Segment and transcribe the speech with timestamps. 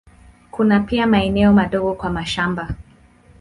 [0.51, 2.69] Kuna pia maeneo madogo kwa mashamba.